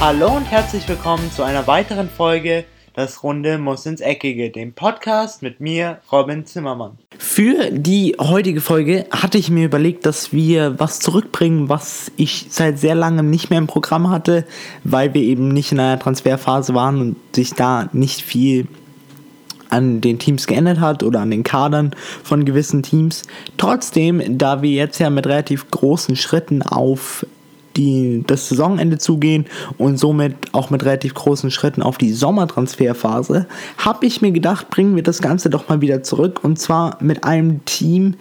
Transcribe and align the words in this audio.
Hallo 0.00 0.36
und 0.36 0.44
herzlich 0.44 0.88
willkommen 0.88 1.28
zu 1.32 1.42
einer 1.42 1.66
weiteren 1.66 2.08
Folge 2.08 2.64
Das 2.94 3.24
Runde 3.24 3.58
muss 3.58 3.84
ins 3.84 4.00
Eckige, 4.00 4.48
dem 4.50 4.72
Podcast 4.72 5.42
mit 5.42 5.58
mir, 5.58 5.98
Robin 6.12 6.46
Zimmermann. 6.46 6.98
Für 7.18 7.72
die 7.72 8.14
heutige 8.16 8.60
Folge 8.60 9.06
hatte 9.10 9.38
ich 9.38 9.50
mir 9.50 9.64
überlegt, 9.64 10.06
dass 10.06 10.32
wir 10.32 10.78
was 10.78 11.00
zurückbringen, 11.00 11.68
was 11.68 12.12
ich 12.16 12.46
seit 12.48 12.78
sehr 12.78 12.94
langem 12.94 13.28
nicht 13.28 13.50
mehr 13.50 13.58
im 13.58 13.66
Programm 13.66 14.08
hatte, 14.08 14.46
weil 14.84 15.14
wir 15.14 15.22
eben 15.22 15.48
nicht 15.48 15.72
in 15.72 15.80
einer 15.80 15.98
Transferphase 15.98 16.74
waren 16.74 17.00
und 17.00 17.16
sich 17.34 17.54
da 17.54 17.88
nicht 17.92 18.22
viel 18.22 18.68
an 19.68 20.00
den 20.00 20.20
Teams 20.20 20.46
geändert 20.46 20.78
hat 20.78 21.02
oder 21.02 21.20
an 21.20 21.32
den 21.32 21.42
Kadern 21.42 21.90
von 22.22 22.44
gewissen 22.44 22.84
Teams. 22.84 23.24
Trotzdem, 23.56 24.38
da 24.38 24.62
wir 24.62 24.70
jetzt 24.70 25.00
ja 25.00 25.10
mit 25.10 25.26
relativ 25.26 25.68
großen 25.72 26.14
Schritten 26.14 26.62
auf 26.62 27.26
die, 27.78 28.24
das 28.26 28.48
Saisonende 28.48 28.98
zugehen 28.98 29.46
und 29.78 29.98
somit 29.98 30.34
auch 30.52 30.70
mit 30.70 30.84
relativ 30.84 31.14
großen 31.14 31.50
Schritten 31.50 31.80
auf 31.80 31.96
die 31.96 32.12
Sommertransferphase, 32.12 33.46
habe 33.78 34.06
ich 34.06 34.20
mir 34.20 34.32
gedacht, 34.32 34.68
bringen 34.68 34.96
wir 34.96 35.02
das 35.02 35.22
Ganze 35.22 35.48
doch 35.48 35.68
mal 35.68 35.80
wieder 35.80 36.02
zurück 36.02 36.40
und 36.42 36.58
zwar 36.58 36.98
mit 37.00 37.24
einem 37.24 37.64
Team, 37.64 38.14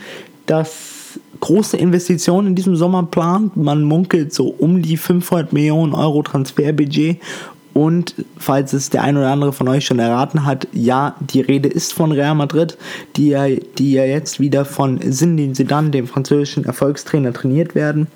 das 0.46 1.20
große 1.42 1.76
Investitionen 1.76 2.48
in 2.48 2.56
diesem 2.56 2.76
Sommer 2.76 3.04
plant. 3.04 3.58
Man 3.58 3.84
munkelt 3.84 4.34
so 4.34 4.48
um 4.48 4.82
die 4.82 4.98
500 4.98 5.52
Millionen 5.52 5.94
Euro 5.94 6.24
Transferbudget 6.24 7.20
und 7.78 8.16
falls 8.40 8.74
es 8.74 8.90
der 8.90 9.04
ein 9.04 9.18
oder 9.18 9.30
andere 9.30 9.54
von 9.54 9.68
euch 9.68 9.86
schon 9.86 10.00
erraten 10.00 10.46
hat, 10.46 10.68
ja, 10.74 11.16
die 11.20 11.42
Rede 11.42 11.70
ist 11.70 11.94
von 11.94 12.12
Real 12.12 12.34
Madrid, 12.34 12.76
die 13.16 13.30
ja, 13.30 13.48
die 13.48 13.92
ja 13.92 14.04
jetzt 14.04 14.40
wieder 14.40 14.66
von 14.66 15.00
Zinedine 15.00 15.54
Zidane, 15.54 15.92
dem 15.92 16.08
französischen 16.08 16.66
Erfolgstrainer, 16.66 17.34
trainiert 17.34 17.76
werden. 17.76 18.08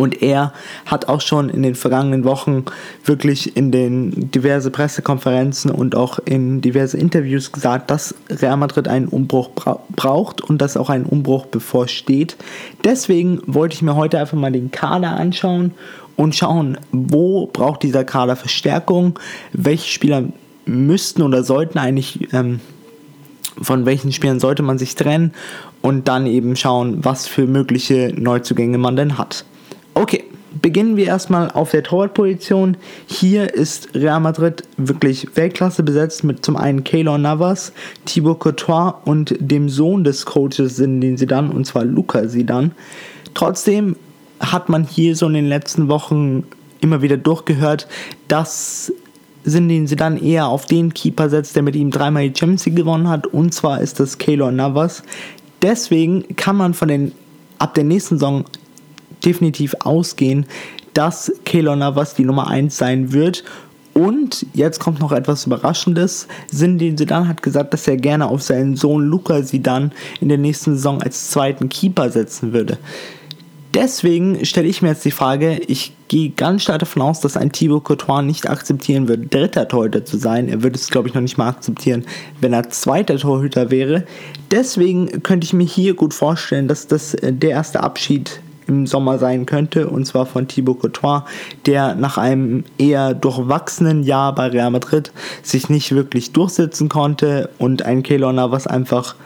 Und 0.00 0.22
er 0.22 0.54
hat 0.86 1.08
auch 1.10 1.20
schon 1.20 1.50
in 1.50 1.62
den 1.62 1.74
vergangenen 1.74 2.24
Wochen 2.24 2.64
wirklich 3.04 3.54
in 3.54 3.70
den 3.70 4.30
diverse 4.30 4.70
Pressekonferenzen 4.70 5.70
und 5.70 5.94
auch 5.94 6.18
in 6.24 6.62
diverse 6.62 6.96
Interviews 6.96 7.52
gesagt, 7.52 7.90
dass 7.90 8.14
Real 8.30 8.56
Madrid 8.56 8.88
einen 8.88 9.08
Umbruch 9.08 9.50
bra 9.50 9.80
braucht 9.94 10.40
und 10.40 10.62
dass 10.62 10.78
auch 10.78 10.88
ein 10.88 11.04
Umbruch 11.04 11.44
bevorsteht. 11.44 12.38
Deswegen 12.82 13.42
wollte 13.44 13.74
ich 13.74 13.82
mir 13.82 13.94
heute 13.94 14.18
einfach 14.18 14.38
mal 14.38 14.50
den 14.50 14.70
Kader 14.70 15.10
anschauen 15.10 15.72
und 16.16 16.34
schauen, 16.34 16.78
wo 16.92 17.44
braucht 17.44 17.82
dieser 17.82 18.04
Kader 18.04 18.36
Verstärkung, 18.36 19.18
welche 19.52 19.90
Spieler 19.90 20.24
müssten 20.64 21.20
oder 21.20 21.44
sollten 21.44 21.76
eigentlich, 21.76 22.32
ähm, 22.32 22.60
von 23.60 23.84
welchen 23.84 24.12
Spielern 24.12 24.40
sollte 24.40 24.62
man 24.62 24.78
sich 24.78 24.94
trennen 24.94 25.34
und 25.82 26.08
dann 26.08 26.24
eben 26.24 26.56
schauen, 26.56 27.04
was 27.04 27.26
für 27.26 27.46
mögliche 27.46 28.14
Neuzugänge 28.16 28.78
man 28.78 28.96
denn 28.96 29.18
hat. 29.18 29.44
Okay, 30.00 30.24
beginnen 30.62 30.96
wir 30.96 31.04
erstmal 31.04 31.50
auf 31.50 31.72
der 31.72 31.82
Torwartposition. 31.82 32.78
Hier 33.06 33.52
ist 33.52 33.94
Real 33.94 34.18
Madrid 34.18 34.62
wirklich 34.78 35.36
Weltklasse 35.36 35.82
besetzt 35.82 36.24
mit 36.24 36.42
zum 36.42 36.56
einen 36.56 36.84
Keylor 36.84 37.18
Navas, 37.18 37.74
Thibaut 38.06 38.38
Courtois 38.40 38.94
und 39.04 39.36
dem 39.38 39.68
Sohn 39.68 40.02
des 40.02 40.24
Coaches 40.24 40.76
den 40.76 41.18
Sidan, 41.18 41.50
und 41.50 41.66
zwar 41.66 41.84
Luca 41.84 42.26
Sidan. 42.28 42.72
Trotzdem 43.34 43.94
hat 44.40 44.70
man 44.70 44.84
hier 44.84 45.14
so 45.16 45.26
in 45.26 45.34
den 45.34 45.48
letzten 45.50 45.88
Wochen 45.88 46.44
immer 46.80 47.02
wieder 47.02 47.18
durchgehört, 47.18 47.86
dass 48.26 48.90
Sindin 49.44 49.86
sie 49.86 49.96
dann 49.96 50.16
eher 50.16 50.46
auf 50.46 50.64
den 50.64 50.94
Keeper 50.94 51.28
setzt, 51.28 51.56
der 51.56 51.62
mit 51.62 51.76
ihm 51.76 51.90
dreimal 51.90 52.26
die 52.26 52.38
Champions 52.38 52.64
League 52.64 52.76
gewonnen 52.76 53.10
hat, 53.10 53.26
und 53.26 53.52
zwar 53.52 53.82
ist 53.82 54.00
das 54.00 54.16
Keylor 54.16 54.50
Navas. 54.50 55.02
Deswegen 55.60 56.24
kann 56.36 56.56
man 56.56 56.72
von 56.72 56.88
den 56.88 57.12
ab 57.58 57.74
der 57.74 57.84
nächsten 57.84 58.14
Saison 58.14 58.46
definitiv 59.24 59.74
ausgehen, 59.80 60.46
dass 60.94 61.32
Keylor 61.44 61.76
Navas 61.76 62.14
die 62.14 62.24
Nummer 62.24 62.48
1 62.48 62.76
sein 62.76 63.12
wird. 63.12 63.44
Und 63.92 64.46
jetzt 64.54 64.78
kommt 64.78 65.00
noch 65.00 65.12
etwas 65.12 65.46
Überraschendes. 65.46 66.28
Sindin 66.50 66.96
Sedan 66.96 67.28
hat 67.28 67.42
gesagt, 67.42 67.74
dass 67.74 67.88
er 67.88 67.96
gerne 67.96 68.28
auf 68.28 68.42
seinen 68.42 68.76
Sohn 68.76 69.04
Luca 69.04 69.42
Sidan 69.42 69.92
in 70.20 70.28
der 70.28 70.38
nächsten 70.38 70.74
Saison 70.74 71.02
als 71.02 71.30
zweiten 71.30 71.68
Keeper 71.68 72.10
setzen 72.10 72.52
würde. 72.52 72.78
Deswegen 73.74 74.44
stelle 74.44 74.66
ich 74.66 74.82
mir 74.82 74.88
jetzt 74.88 75.04
die 75.04 75.12
Frage, 75.12 75.60
ich 75.68 75.92
gehe 76.08 76.30
ganz 76.30 76.62
stark 76.62 76.80
davon 76.80 77.02
aus, 77.02 77.20
dass 77.20 77.36
ein 77.36 77.52
Thibaut 77.52 77.84
Courtois 77.84 78.22
nicht 78.22 78.50
akzeptieren 78.50 79.06
wird, 79.06 79.32
dritter 79.32 79.68
Torhüter 79.68 80.04
zu 80.04 80.16
sein. 80.16 80.48
Er 80.48 80.64
würde 80.64 80.76
es, 80.76 80.88
glaube 80.88 81.06
ich, 81.06 81.14
noch 81.14 81.20
nicht 81.20 81.38
mal 81.38 81.48
akzeptieren, 81.48 82.04
wenn 82.40 82.52
er 82.52 82.68
zweiter 82.70 83.16
Torhüter 83.16 83.70
wäre. 83.70 84.04
Deswegen 84.50 85.22
könnte 85.22 85.44
ich 85.44 85.52
mir 85.52 85.66
hier 85.66 85.94
gut 85.94 86.14
vorstellen, 86.14 86.66
dass 86.66 86.88
das 86.88 87.14
äh, 87.14 87.32
der 87.32 87.50
erste 87.50 87.80
Abschied 87.80 88.40
im 88.70 88.86
Sommer 88.86 89.18
sein 89.18 89.44
könnte, 89.44 89.88
und 89.88 90.06
zwar 90.06 90.24
von 90.24 90.48
Thibaut 90.48 90.80
Courtois, 90.80 91.24
der 91.66 91.94
nach 91.94 92.16
einem 92.16 92.64
eher 92.78 93.14
durchwachsenen 93.14 94.04
Jahr 94.04 94.34
bei 94.34 94.46
Real 94.46 94.70
Madrid 94.70 95.12
sich 95.42 95.68
nicht 95.68 95.94
wirklich 95.94 96.32
durchsetzen 96.32 96.88
konnte. 96.88 97.50
Und 97.58 97.82
ein 97.82 98.02
Keylor 98.02 98.30
was 98.50 98.66
einfach 98.66 99.16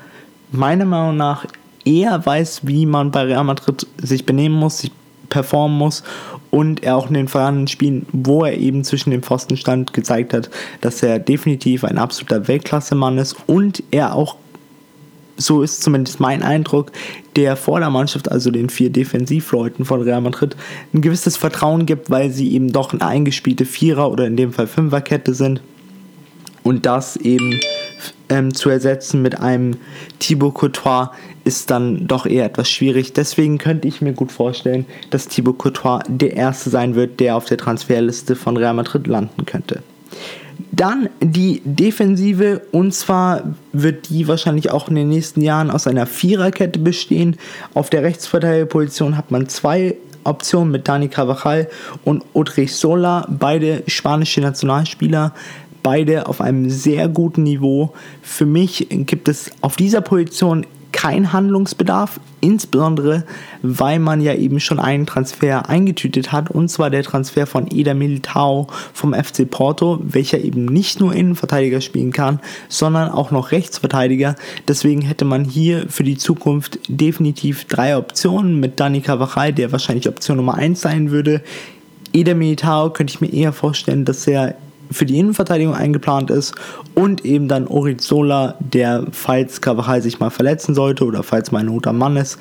meiner 0.51 0.87
Meinung 0.87 1.17
nach 1.17 1.47
eher 1.85 2.25
weiß, 2.25 2.67
wie 2.67 2.87
man 2.87 3.11
bei 3.11 3.23
Real 3.25 3.45
Madrid 3.45 3.87
sich 3.99 4.25
benehmen 4.25 4.55
muss, 4.57 4.79
sich 4.79 4.93
performen 5.29 5.77
muss. 5.77 6.03
Und 6.51 6.83
er 6.85 6.97
auch 6.97 7.09
in 7.09 7.15
den 7.15 7.29
vergangenen 7.29 7.69
Spielen, 7.69 8.07
wo 8.13 8.45
er 8.45 8.57
eben 8.57 8.85
zwischen 8.85 9.11
dem 9.11 9.23
Pfosten 9.23 9.57
stand, 9.57 9.93
gezeigt 9.93 10.33
hat, 10.33 10.51
dass 10.81 11.03
er 11.03 11.19
definitiv 11.19 11.85
ein 11.85 11.99
absoluter 11.99 12.47
Weltklasse-Mann 12.47 13.19
ist. 13.19 13.37
Und 13.47 13.83
er 13.91 14.15
auch, 14.15 14.37
so 15.37 15.63
ist 15.63 15.83
zumindest 15.83 16.21
mein 16.21 16.43
Eindruck, 16.43 16.93
der 17.37 17.57
vor 17.57 17.81
der 17.81 17.91
Mannschaft, 17.91 18.31
also 18.31 18.51
den 18.51 18.71
vier 18.71 18.91
Defensivleuten 18.91 19.85
von 19.85 20.03
Real 20.03 20.21
Madrid, 20.21 20.57
ein 20.93 21.01
gewisses 21.01 21.37
Vertrauen 21.37 21.87
gibt, 21.87 22.11
weil 22.11 22.31
sie 22.31 22.53
eben 22.53 22.73
doch 22.73 22.93
eine 22.93 23.07
eingespielte 23.07 23.65
Vierer- 23.65 24.11
oder 24.11 24.27
in 24.27 24.37
dem 24.37 24.53
Fall 24.53 24.67
Fünferkette 24.67 25.35
sind 25.35 25.61
und 26.63 26.87
das 26.87 27.17
eben 27.17 27.61
ähm, 28.29 28.55
zu 28.55 28.71
ersetzen 28.71 29.23
mit 29.23 29.39
einem 29.41 29.77
Thibaut 30.19 30.55
Courtois 30.55 31.11
ist 31.45 31.71
dann 31.71 32.07
doch 32.07 32.25
eher 32.25 32.47
etwas 32.47 32.71
schwierig. 32.71 33.13
Deswegen 33.13 33.59
könnte 33.59 33.87
ich 33.87 34.01
mir 34.01 34.15
gut 34.15 34.33
vorstellen, 34.33 34.87
dass 35.11 35.29
Thibaut 35.29 35.59
Courtois 35.59 36.01
der 36.09 36.35
Erste 36.35 36.71
sein 36.71 36.95
wird, 36.95 37.21
der 37.21 37.37
auf 37.37 37.45
der 37.45 37.59
Transferliste 37.59 38.35
von 38.35 38.57
Real 38.57 38.75
Madrid 38.75 39.07
landen 39.07 39.45
könnte. 39.45 39.83
Dann 40.73 41.09
die 41.21 41.63
Defensive 41.65 42.63
und 42.73 42.95
zwar 42.95 43.55
wird 43.73 44.09
die 44.09 44.29
wahrscheinlich 44.29 44.71
auch 44.71 44.89
in 44.89 44.95
den 44.95 45.09
nächsten 45.09 45.41
Jahren 45.41 45.71
aus 45.71 45.87
einer 45.87 46.07
Viererkette 46.07 46.79
bestehen. 46.79 47.37
Auf 47.75 47.91
der 47.91 48.03
Rechtsverteidigerposition 48.03 49.17
hat 49.17 49.31
man 49.31 49.49
zwei 49.49 49.97
Optionen 50.25 50.73
mit 50.73 50.89
Dani 50.89 51.09
Carvajal 51.09 51.69
und 52.05 52.25
Odrich 52.33 52.75
Sola, 52.75 53.27
beide 53.29 53.83
spanische 53.87 54.41
Nationalspieler 54.41 55.35
beide 55.85 56.27
auf 56.27 56.41
einem 56.41 56.71
sehr 56.71 57.07
guten 57.09 57.45
Niveau. 57.45 57.93
Für 58.23 58.47
mich 58.47 58.89
gibt 58.91 59.29
es 59.29 59.53
auf 59.61 59.77
dieser 59.77 60.01
Position 60.01 60.67
kein 60.95 61.33
Handlungsbedarf, 61.33 62.21
insbesondere 62.41 63.25
weil 63.63 63.99
man 63.99 64.21
ja 64.21 64.33
eben 64.35 64.61
schon 64.61 64.79
einen 64.79 65.07
Transfer 65.07 65.69
eingetütet 65.69 66.31
hat, 66.31 66.51
und 66.51 66.69
zwar 66.69 66.89
der 66.89 67.03
Transfer 67.03 67.47
von 67.47 67.67
Eder 67.67 67.95
Militao 67.95 68.69
vom 68.93 69.13
FC 69.13 69.51
Porto, 69.51 69.99
welcher 70.03 70.39
eben 70.39 70.67
nicht 70.67 71.01
nur 71.01 71.13
Innenverteidiger 71.13 71.81
spielen 71.81 72.13
kann, 72.13 72.39
sondern 72.69 73.11
auch 73.11 73.33
noch 73.33 73.51
Rechtsverteidiger. 73.51 74.37
Deswegen 74.69 75.03
hätte 75.03 75.25
man 75.25 75.45
hier 75.45 75.87
für 75.89 76.05
die 76.05 76.17
Zukunft 76.17 76.79
definitiv 76.89 77.65
drei 77.65 77.97
Optionen 77.97 78.61
mit 78.61 78.79
Dani 78.79 79.01
Carvajal, 79.01 79.53
der 79.53 79.73
wahrscheinlich 79.73 80.09
Option 80.09 80.37
Nummer 80.37 80.55
1 80.55 80.81
sein 80.81 81.11
würde. 81.11 81.43
Eder 82.13 82.37
Militao 82.37 82.91
könnte 82.91 83.13
ich 83.13 83.21
mir 83.21 83.33
eher 83.33 83.53
vorstellen, 83.53 84.05
dass 84.05 84.27
er 84.29 84.55
für 84.91 85.07
die 85.07 85.19
Innenverteidigung 85.19 85.75
eingeplant 85.75 86.31
ist 86.31 86.55
und 86.95 87.25
eben 87.25 87.49
dann 87.49 87.67
Orizola, 87.67 88.57
der, 88.61 89.07
falls 89.13 89.61
Carvajal 89.61 90.03
sich 90.03 90.21
mal 90.21 90.31
verletzen 90.31 90.75
sollte 90.75 91.05
oder 91.05 91.23
falls 91.23 91.53
mal 91.53 91.65
Not 91.65 91.87
am 91.87 91.99
Mann 91.99 92.17
ist, 92.17 92.39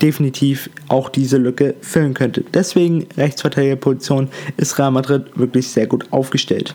definitiv 0.00 0.68
auch 0.88 1.08
diese 1.08 1.38
Lücke 1.38 1.74
füllen 1.80 2.14
könnte. 2.14 2.44
Deswegen 2.52 3.06
Rechtsverteidigerposition 3.16 4.28
ist 4.56 4.78
Real 4.78 4.90
Madrid 4.90 5.26
wirklich 5.36 5.68
sehr 5.68 5.86
gut 5.86 6.06
aufgestellt. 6.10 6.74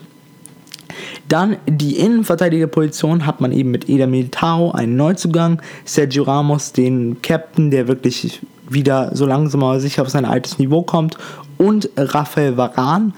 Dann 1.28 1.58
die 1.66 1.98
Innenverteidigerposition 1.98 3.26
hat 3.26 3.40
man 3.42 3.52
eben 3.52 3.70
mit 3.70 3.88
Eder 3.88 4.06
Militao 4.06 4.72
einen 4.72 4.96
Neuzugang, 4.96 5.60
Sergio 5.84 6.22
Ramos, 6.22 6.72
den 6.72 7.20
Captain, 7.20 7.70
der 7.70 7.86
wirklich 7.86 8.40
wieder 8.68 9.14
so 9.14 9.26
langsam 9.26 9.62
aber 9.62 9.80
sicher 9.80 10.02
auf 10.02 10.08
sein 10.08 10.24
altes 10.24 10.58
Niveau 10.58 10.82
kommt 10.82 11.18
und 11.58 11.90
Rafael 11.96 12.56
Varan 12.56 13.12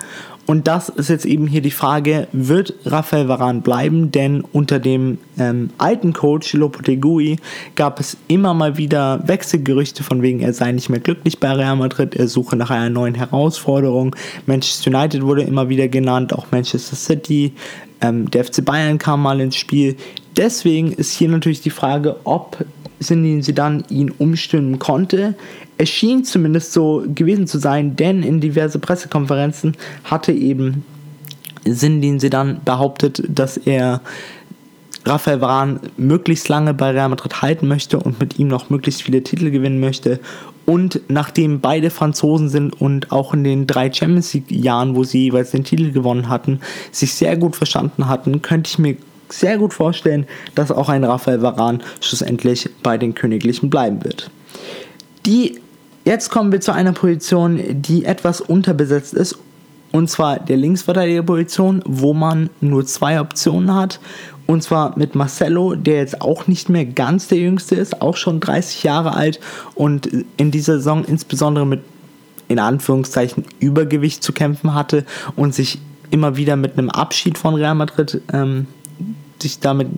und 0.51 0.67
das 0.67 0.89
ist 0.89 1.09
jetzt 1.11 1.27
eben 1.27 1.47
hier 1.47 1.61
die 1.61 1.71
Frage, 1.71 2.27
wird 2.33 2.75
Rafael 2.85 3.29
Varan 3.29 3.63
bleiben? 3.63 4.11
Denn 4.11 4.41
unter 4.41 4.81
dem 4.81 5.19
ähm, 5.39 5.71
alten 5.79 6.13
Coach 6.13 6.55
Lopetegui 6.55 7.37
gab 7.77 8.01
es 8.01 8.17
immer 8.27 8.53
mal 8.53 8.77
wieder 8.77 9.23
Wechselgerüchte 9.29 10.03
von 10.03 10.23
wegen, 10.23 10.41
er 10.41 10.53
sei 10.53 10.73
nicht 10.73 10.89
mehr 10.89 10.99
glücklich 10.99 11.39
bei 11.39 11.53
Real 11.53 11.77
Madrid, 11.77 12.17
er 12.17 12.27
suche 12.27 12.57
nach 12.57 12.71
einer 12.71 12.91
neuen 12.91 13.15
Herausforderung. 13.15 14.17
Manchester 14.47 14.91
United 14.91 15.23
wurde 15.23 15.43
immer 15.43 15.69
wieder 15.69 15.87
genannt, 15.87 16.33
auch 16.33 16.47
Manchester 16.51 16.97
City. 16.97 17.53
Ähm, 18.01 18.29
der 18.29 18.45
FC 18.45 18.65
Bayern 18.65 18.99
kam 18.99 19.23
mal 19.23 19.41
ins 19.41 19.55
Spiel. 19.55 19.95
Deswegen 20.37 20.91
ist 20.91 21.13
hier 21.13 21.29
natürlich 21.29 21.61
die 21.61 21.71
Frage, 21.71 22.17
ob 22.25 22.65
Zinedine 23.01 23.43
Zidane 23.43 23.83
ihn 23.89 24.11
umstimmen 24.11 24.79
konnte. 24.79 25.35
Es 25.79 25.89
schien 25.89 26.25
zumindest 26.25 26.73
so 26.73 27.05
gewesen 27.15 27.47
zu 27.47 27.59
sein, 27.59 27.97
denn 27.97 28.23
in 28.23 28.41
diverse 28.41 28.79
Pressekonferenzen 28.79 29.77
hatte 30.05 30.33
eben 30.33 30.85
Zinedine 31.65 32.19
Zidane 32.19 32.61
behauptet, 32.65 33.23
dass 33.29 33.57
er 33.57 34.01
Rafael 35.05 35.41
Varane 35.41 35.81
möglichst 35.97 36.49
lange 36.49 36.75
bei 36.75 36.91
Real 36.91 37.09
Madrid 37.09 37.41
halten 37.41 37.69
möchte 37.69 37.99
und 37.99 38.21
mit 38.21 38.39
ihm 38.39 38.49
noch 38.49 38.69
möglichst 38.69 39.03
viele 39.03 39.23
Titel 39.23 39.51
gewinnen 39.51 39.81
möchte. 39.81 40.21
Und 40.67 41.01
nachdem 41.09 41.61
beide 41.61 41.91
Franzosen 41.91 42.49
sind 42.49 42.81
und 42.81 43.11
auch 43.11 43.33
in 43.33 43.43
den 43.43 43.67
drei 43.67 43.91
Champions 43.91 44.35
League 44.35 44.51
Jahren, 44.51 44.95
wo 44.95 45.05
sie 45.05 45.25
jeweils 45.25 45.53
den 45.53 45.65
Titel 45.65 45.91
gewonnen 45.91 46.29
hatten, 46.29 46.61
sich 46.93 47.15
sehr 47.15 47.37
gut 47.37 47.57
verstanden 47.57 48.09
hatten, 48.09 48.43
könnte 48.43 48.69
ich 48.69 48.79
mir 48.79 48.97
sehr 49.33 49.59
gut 49.59 49.75
vorstellen, 49.75 50.27
dass 50.55 50.71
auch 50.71 50.89
ein 50.89 51.05
Rafael 51.05 51.43
Varane 51.43 51.79
schlussendlich 52.01 52.69
bei 52.83 52.99
den 52.99 53.15
Königlichen 53.15 53.71
bleiben 53.71 54.05
wird. 54.05 54.31
Die 55.27 55.61
Jetzt 56.05 56.31
kommen 56.31 56.51
wir 56.51 56.63
zu 56.63 56.73
einer 56.73 56.93
Position, 56.93 57.61
die 57.69 58.07
etwas 58.07 58.41
unterbesetzt 58.41 59.13
ist, 59.13 59.39
und 59.93 60.09
zwar 60.09 60.39
der 60.39 60.57
Linksverteidigerposition, 60.57 61.83
wo 61.85 62.15
man 62.15 62.49
nur 62.61 62.87
zwei 62.87 63.21
Optionen 63.21 63.75
hat. 63.75 64.01
Und 64.47 64.63
zwar 64.63 64.99
mit 64.99 65.15
Marcelo, 65.15 65.75
der 65.75 65.97
jetzt 65.97 66.23
auch 66.23 66.47
nicht 66.47 66.69
mehr 66.69 66.85
ganz 66.85 67.29
der 67.29 67.39
Jüngste 67.39 67.75
ist, 67.75 68.01
auch 68.01 68.17
schon 68.17 68.41
30 68.41 68.83
Jahre 68.83 69.15
alt 69.15 69.41
und 69.75 70.09
in 70.37 70.51
dieser 70.51 70.79
Saison 70.79 71.05
insbesondere 71.05 71.67
mit 71.67 71.83
in 72.49 72.59
Anführungszeichen 72.59 73.45
Übergewicht 73.61 74.25
zu 74.25 74.33
kämpfen 74.33 74.75
hatte 74.75 75.05
und 75.37 75.55
sich 75.55 75.81
immer 76.11 76.37
wieder 76.37 76.57
mit 76.57 76.77
einem 76.77 76.91
Abschied 76.91 77.39
von 77.39 77.55
Real 77.55 77.77
Madrid 77.77 78.21
ähm, 78.33 78.67
sich 79.43 79.61
damit 79.61 79.89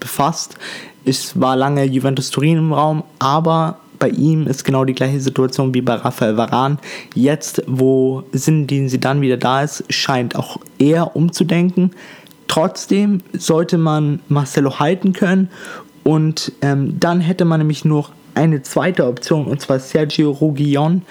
befasst. 0.00 0.56
Es 1.04 1.40
war 1.40 1.56
lange 1.56 1.84
Juventus 1.84 2.30
Turin 2.30 2.58
im 2.58 2.72
Raum, 2.72 3.02
aber 3.18 3.78
bei 3.98 4.10
ihm 4.10 4.46
ist 4.46 4.64
genau 4.64 4.84
die 4.84 4.94
gleiche 4.94 5.20
Situation 5.20 5.74
wie 5.74 5.80
bei 5.80 5.94
Rafael 5.94 6.36
Varan. 6.36 6.78
Jetzt, 7.14 7.62
wo 7.66 8.22
Sinedin 8.32 8.88
sie 8.88 9.00
dann 9.00 9.20
wieder 9.20 9.36
da 9.36 9.62
ist, 9.62 9.84
scheint 9.88 10.36
auch 10.36 10.58
er 10.78 11.16
umzudenken. 11.16 11.90
Trotzdem 12.46 13.22
sollte 13.32 13.76
man 13.76 14.20
Marcelo 14.28 14.78
halten 14.78 15.12
können 15.12 15.50
und 16.04 16.52
ähm, 16.62 16.98
dann 16.98 17.20
hätte 17.20 17.44
man 17.44 17.60
nämlich 17.60 17.84
nur 17.84 18.08
eine 18.34 18.62
zweite 18.62 19.06
Option 19.06 19.46
und 19.46 19.60
zwar 19.60 19.80
Sergio 19.80 20.30
Rugion, 20.30 21.02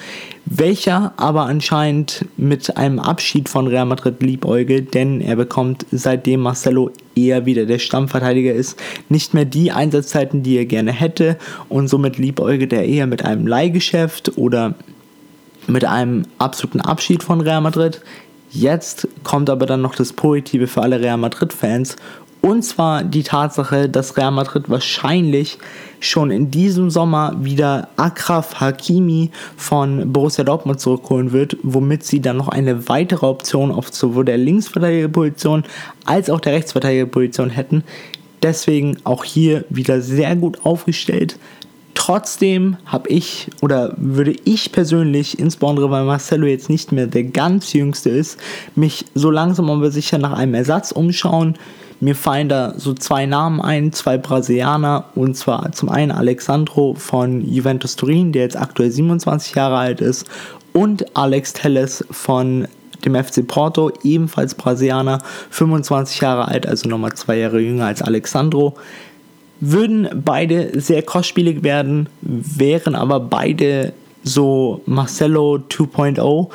welcher 0.45 1.13
aber 1.17 1.43
anscheinend 1.43 2.25
mit 2.37 2.77
einem 2.77 2.99
Abschied 2.99 3.49
von 3.49 3.67
Real 3.67 3.85
Madrid 3.85 4.23
liebäugelt, 4.23 4.93
denn 4.93 5.19
er 5.19 5.35
bekommt 5.35 5.85
seitdem 5.91 6.39
Marcelo 6.39 6.89
eher 7.17 7.45
wieder 7.45 7.65
der 7.65 7.79
Stammverteidiger 7.79 8.53
ist, 8.53 8.79
nicht 9.09 9.33
mehr 9.33 9.45
die 9.45 9.71
Einsatzzeiten, 9.71 10.43
die 10.43 10.57
er 10.57 10.65
gerne 10.65 10.91
hätte 10.91 11.37
und 11.69 11.87
somit 11.87 12.17
liebäugelt 12.17 12.73
er 12.73 12.85
eher 12.85 13.07
mit 13.07 13.25
einem 13.25 13.47
Leihgeschäft 13.47 14.37
oder 14.37 14.75
mit 15.67 15.85
einem 15.85 16.23
absoluten 16.37 16.81
Abschied 16.81 17.23
von 17.23 17.41
Real 17.41 17.61
Madrid. 17.61 18.01
Jetzt 18.49 19.07
kommt 19.23 19.49
aber 19.49 19.65
dann 19.65 19.81
noch 19.81 19.95
das 19.95 20.13
Positive 20.13 20.67
für 20.67 20.81
alle 20.81 21.01
Real 21.01 21.17
Madrid-Fans 21.17 21.97
und 22.41 22.63
zwar 22.63 23.03
die 23.03 23.23
Tatsache, 23.23 23.89
dass 23.89 24.17
Real 24.17 24.31
Madrid 24.31 24.69
wahrscheinlich 24.69 25.57
schon 25.99 26.31
in 26.31 26.51
diesem 26.51 26.89
Sommer 26.89 27.35
wieder 27.39 27.89
Akraf 27.97 28.59
Hakimi 28.59 29.31
von 29.55 30.13
Borussia 30.13 30.43
Dortmund 30.43 30.79
zurückholen 30.79 31.31
wird, 31.31 31.57
womit 31.63 32.03
sie 32.03 32.21
dann 32.21 32.37
noch 32.37 32.49
eine 32.49 32.87
weitere 32.87 33.25
Option 33.25 33.71
auf 33.71 33.93
sowohl 33.93 34.25
der 34.25 34.37
Linksverteidigerposition 34.37 35.63
als 36.05 36.29
auch 36.29 36.39
der 36.39 36.53
Rechtsverteidigerposition 36.53 37.49
hätten. 37.49 37.83
Deswegen 38.43 38.97
auch 39.03 39.23
hier 39.23 39.65
wieder 39.69 40.01
sehr 40.01 40.35
gut 40.35 40.63
aufgestellt. 40.63 41.39
Trotzdem 41.95 42.77
habe 42.85 43.09
ich 43.09 43.49
oder 43.61 43.93
würde 43.97 44.35
ich 44.45 44.71
persönlich, 44.71 45.39
insbesondere 45.39 45.89
weil 45.89 46.05
Marcelo 46.05 46.45
jetzt 46.45 46.69
nicht 46.69 46.91
mehr 46.91 47.07
der 47.07 47.23
ganz 47.23 47.73
jüngste 47.73 48.11
ist, 48.11 48.39
mich 48.75 49.05
so 49.15 49.31
langsam 49.31 49.69
aber 49.71 49.89
sicher 49.89 50.19
nach 50.19 50.33
einem 50.33 50.53
Ersatz 50.53 50.91
umschauen. 50.91 51.57
Mir 51.99 52.15
fallen 52.15 52.47
da 52.47 52.75
so 52.77 52.93
zwei 52.93 53.25
Namen 53.25 53.59
ein, 53.59 53.91
zwei 53.91 54.17
Brasilianer, 54.17 55.05
und 55.15 55.35
zwar 55.35 55.71
zum 55.71 55.89
einen 55.89 56.11
Alexandro 56.11 56.93
von 56.93 57.41
Juventus 57.41 57.95
Turin, 57.95 58.31
der 58.31 58.43
jetzt 58.43 58.57
aktuell 58.57 58.91
27 58.91 59.55
Jahre 59.55 59.77
alt 59.77 60.01
ist, 60.01 60.25
und 60.73 61.17
Alex 61.17 61.53
Telles 61.53 62.05
von 62.11 62.67
dem 63.03 63.15
FC 63.15 63.47
Porto, 63.47 63.91
ebenfalls 64.03 64.53
Brasilianer, 64.53 65.19
25 65.49 66.21
Jahre 66.21 66.47
alt, 66.47 66.67
also 66.67 66.87
nochmal 66.87 67.13
zwei 67.13 67.37
Jahre 67.37 67.59
jünger 67.59 67.85
als 67.87 68.01
Alexandro. 68.01 68.75
Würden 69.59 70.07
beide 70.23 70.79
sehr 70.79 71.01
kostspielig 71.01 71.63
werden, 71.63 72.09
wären 72.21 72.93
aber 72.93 73.19
beide 73.19 73.93
so 74.23 74.81
Marcelo 74.85 75.55
2.0, 75.69 76.49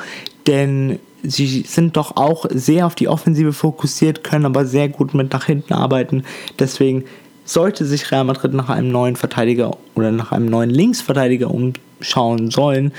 denn 0.47 0.99
sie 1.23 1.63
sind 1.67 1.97
doch 1.97 2.15
auch 2.15 2.45
sehr 2.49 2.85
auf 2.85 2.95
die 2.95 3.07
Offensive 3.07 3.53
fokussiert, 3.53 4.23
können 4.23 4.45
aber 4.45 4.65
sehr 4.65 4.89
gut 4.89 5.13
mit 5.13 5.33
nach 5.33 5.45
hinten 5.45 5.73
arbeiten. 5.73 6.23
Deswegen 6.59 7.05
sollte 7.45 7.85
sich 7.85 8.11
Real 8.11 8.23
Madrid 8.23 8.53
nach 8.53 8.69
einem 8.69 8.91
neuen 8.91 9.15
Verteidiger 9.15 9.77
oder 9.95 10.11
nach 10.11 10.31
einem 10.31 10.45
neuen 10.45 10.69
Linksverteidiger 10.69 11.49
umschauen 11.49 12.51
sollen, 12.51 12.93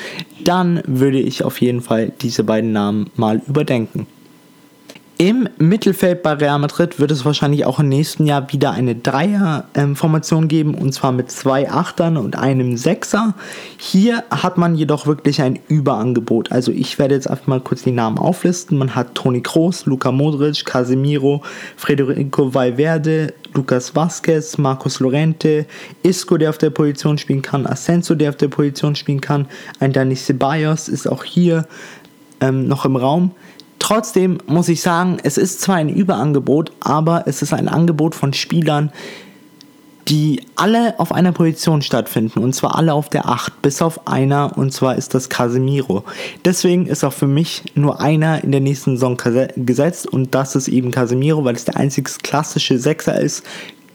dann 0.44 0.82
würde 0.86 1.20
ich 1.20 1.44
auf 1.44 1.60
jeden 1.60 1.80
Fall 1.80 2.12
diese 2.20 2.44
beiden 2.44 2.72
Namen 2.72 3.10
mal 3.16 3.40
überdenken. 3.46 4.06
Im 5.16 5.48
Mittelfeld 5.58 6.24
bei 6.24 6.32
Real 6.32 6.58
Madrid 6.58 6.98
wird 6.98 7.12
es 7.12 7.24
wahrscheinlich 7.24 7.64
auch 7.66 7.78
im 7.78 7.88
nächsten 7.88 8.26
Jahr 8.26 8.52
wieder 8.52 8.72
eine 8.72 8.96
Dreier-Formation 8.96 10.48
geben 10.48 10.74
und 10.74 10.92
zwar 10.92 11.12
mit 11.12 11.30
zwei 11.30 11.70
Achtern 11.70 12.16
und 12.16 12.34
einem 12.36 12.76
Sechser. 12.76 13.34
Hier 13.76 14.24
hat 14.28 14.58
man 14.58 14.74
jedoch 14.74 15.06
wirklich 15.06 15.40
ein 15.40 15.60
Überangebot. 15.68 16.50
Also 16.50 16.72
ich 16.72 16.98
werde 16.98 17.14
jetzt 17.14 17.30
einfach 17.30 17.46
mal 17.46 17.60
kurz 17.60 17.84
die 17.84 17.92
Namen 17.92 18.18
auflisten. 18.18 18.76
Man 18.76 18.96
hat 18.96 19.14
Toni 19.14 19.40
Kroos, 19.40 19.86
Luka 19.86 20.10
Modric, 20.10 20.64
Casemiro, 20.64 21.42
Federico 21.76 22.52
Valverde, 22.52 23.34
Lucas 23.52 23.94
Vazquez, 23.94 24.58
Marcos 24.58 24.98
Lorente, 24.98 25.66
Isco, 26.02 26.38
der 26.38 26.50
auf 26.50 26.58
der 26.58 26.70
Position 26.70 27.18
spielen 27.18 27.40
kann, 27.40 27.68
Ascenso, 27.68 28.16
der 28.16 28.30
auf 28.30 28.36
der 28.36 28.48
Position 28.48 28.96
spielen 28.96 29.20
kann, 29.20 29.46
ein 29.78 29.92
Dani 29.92 30.16
Ceballos 30.16 30.88
ist 30.88 31.06
auch 31.06 31.22
hier 31.22 31.68
ähm, 32.40 32.66
noch 32.66 32.84
im 32.84 32.96
Raum. 32.96 33.30
Trotzdem 33.84 34.38
muss 34.46 34.70
ich 34.70 34.80
sagen, 34.80 35.18
es 35.24 35.36
ist 35.36 35.60
zwar 35.60 35.76
ein 35.76 35.90
Überangebot, 35.90 36.72
aber 36.80 37.24
es 37.26 37.42
ist 37.42 37.52
ein 37.52 37.68
Angebot 37.68 38.14
von 38.14 38.32
Spielern, 38.32 38.90
die 40.08 40.40
alle 40.56 40.98
auf 40.98 41.12
einer 41.12 41.32
Position 41.32 41.82
stattfinden 41.82 42.38
und 42.38 42.54
zwar 42.54 42.76
alle 42.76 42.94
auf 42.94 43.10
der 43.10 43.28
8, 43.28 43.60
bis 43.60 43.82
auf 43.82 44.06
einer 44.06 44.56
und 44.56 44.72
zwar 44.72 44.96
ist 44.96 45.12
das 45.12 45.28
Casemiro. 45.28 46.02
Deswegen 46.46 46.86
ist 46.86 47.04
auch 47.04 47.12
für 47.12 47.26
mich 47.26 47.62
nur 47.74 48.00
einer 48.00 48.42
in 48.42 48.52
der 48.52 48.62
nächsten 48.62 48.96
Saison 48.96 49.18
gesetzt 49.54 50.06
und 50.06 50.34
das 50.34 50.56
ist 50.56 50.68
eben 50.68 50.90
Casemiro, 50.90 51.44
weil 51.44 51.54
es 51.54 51.66
der 51.66 51.76
einzige 51.76 52.10
klassische 52.22 52.78
Sechser 52.78 53.20
ist, 53.20 53.44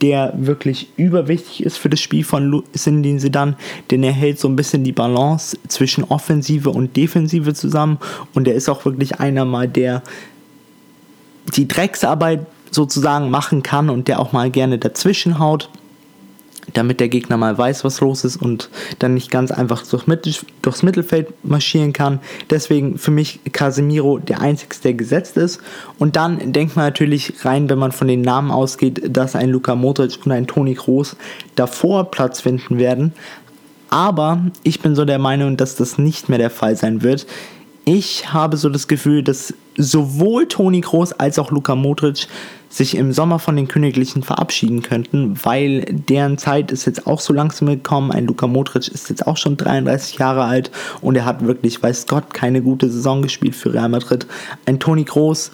der 0.00 0.32
wirklich 0.36 0.88
überwichtig 0.96 1.62
ist 1.62 1.76
für 1.76 1.90
das 1.90 2.00
Spiel 2.00 2.24
von 2.24 2.62
Zinedine 2.72 3.18
Zidane, 3.18 3.56
denn 3.90 4.02
er 4.02 4.12
hält 4.12 4.38
so 4.38 4.48
ein 4.48 4.56
bisschen 4.56 4.84
die 4.84 4.92
Balance 4.92 5.58
zwischen 5.68 6.04
Offensive 6.04 6.70
und 6.70 6.96
Defensive 6.96 7.54
zusammen. 7.54 7.98
Und 8.34 8.48
er 8.48 8.54
ist 8.54 8.68
auch 8.68 8.84
wirklich 8.84 9.20
einer 9.20 9.44
mal, 9.44 9.68
der 9.68 10.02
die 11.54 11.68
Drecksarbeit 11.68 12.46
sozusagen 12.70 13.30
machen 13.30 13.62
kann 13.62 13.90
und 13.90 14.08
der 14.08 14.20
auch 14.20 14.32
mal 14.32 14.50
gerne 14.50 14.78
dazwischen 14.78 15.38
haut 15.38 15.68
damit 16.72 17.00
der 17.00 17.08
Gegner 17.08 17.36
mal 17.36 17.56
weiß, 17.56 17.84
was 17.84 18.00
los 18.00 18.24
ist 18.24 18.36
und 18.36 18.70
dann 18.98 19.14
nicht 19.14 19.30
ganz 19.30 19.50
einfach 19.50 19.86
durchs, 19.86 20.06
Mittel, 20.06 20.34
durchs 20.62 20.82
Mittelfeld 20.82 21.28
marschieren 21.44 21.92
kann. 21.92 22.20
Deswegen 22.48 22.98
für 22.98 23.10
mich 23.10 23.40
Casemiro 23.52 24.18
der 24.18 24.40
einzige, 24.40 24.76
der 24.82 24.94
gesetzt 24.94 25.36
ist. 25.36 25.60
Und 25.98 26.16
dann 26.16 26.52
denkt 26.52 26.76
man 26.76 26.86
natürlich 26.86 27.44
rein, 27.44 27.68
wenn 27.68 27.78
man 27.78 27.92
von 27.92 28.08
den 28.08 28.22
Namen 28.22 28.50
ausgeht, 28.50 29.16
dass 29.16 29.36
ein 29.36 29.50
Luka 29.50 29.74
Modric 29.74 30.18
und 30.24 30.32
ein 30.32 30.46
Toni 30.46 30.74
Kroos 30.74 31.16
davor 31.56 32.10
Platz 32.10 32.40
finden 32.40 32.78
werden. 32.78 33.12
Aber 33.90 34.40
ich 34.62 34.80
bin 34.80 34.94
so 34.94 35.04
der 35.04 35.18
Meinung, 35.18 35.56
dass 35.56 35.74
das 35.74 35.98
nicht 35.98 36.28
mehr 36.28 36.38
der 36.38 36.50
Fall 36.50 36.76
sein 36.76 37.02
wird. 37.02 37.26
Ich 37.92 38.32
habe 38.32 38.56
so 38.56 38.68
das 38.68 38.86
Gefühl, 38.86 39.24
dass 39.24 39.52
sowohl 39.76 40.46
Toni 40.46 40.80
Kroos 40.80 41.12
als 41.12 41.40
auch 41.40 41.50
Luka 41.50 41.74
Modric 41.74 42.28
sich 42.68 42.96
im 42.96 43.12
Sommer 43.12 43.40
von 43.40 43.56
den 43.56 43.66
Königlichen 43.66 44.22
verabschieden 44.22 44.82
könnten, 44.82 45.34
weil 45.42 45.84
deren 45.90 46.38
Zeit 46.38 46.70
ist 46.70 46.86
jetzt 46.86 47.08
auch 47.08 47.18
so 47.18 47.32
langsam 47.32 47.66
gekommen. 47.66 48.12
Ein 48.12 48.26
Luka 48.26 48.46
Modric 48.46 48.86
ist 48.86 49.10
jetzt 49.10 49.26
auch 49.26 49.36
schon 49.36 49.56
33 49.56 50.18
Jahre 50.18 50.44
alt 50.44 50.70
und 51.00 51.16
er 51.16 51.24
hat 51.24 51.44
wirklich, 51.44 51.82
weiß 51.82 52.06
Gott, 52.06 52.32
keine 52.32 52.62
gute 52.62 52.88
Saison 52.88 53.22
gespielt 53.22 53.56
für 53.56 53.74
Real 53.74 53.88
Madrid. 53.88 54.24
Ein 54.66 54.78
Toni 54.78 55.02
Kroos 55.02 55.50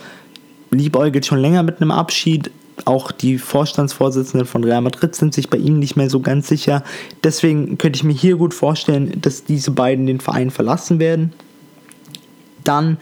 liebäugelt 0.71 1.25
schon 1.25 1.39
länger 1.39 1.63
mit 1.63 1.81
einem 1.81 1.91
Abschied. 1.91 2.51
Auch 2.85 3.13
die 3.13 3.39
Vorstandsvorsitzenden 3.39 4.47
von 4.47 4.63
Real 4.63 4.83
Madrid 4.83 5.15
sind 5.15 5.33
sich 5.33 5.49
bei 5.49 5.57
ihm 5.57 5.79
nicht 5.79 5.97
mehr 5.97 6.11
so 6.11 6.21
ganz 6.21 6.49
sicher. 6.49 6.85
Deswegen 7.25 7.79
könnte 7.79 7.97
ich 7.97 8.05
mir 8.05 8.13
hier 8.13 8.37
gut 8.37 8.53
vorstellen, 8.53 9.23
dass 9.23 9.45
diese 9.45 9.71
beiden 9.71 10.05
den 10.05 10.21
Verein 10.21 10.51
verlassen 10.51 10.99
werden. 10.99 11.33
Dann 12.67 12.99